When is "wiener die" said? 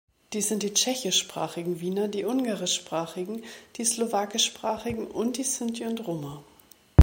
1.79-2.25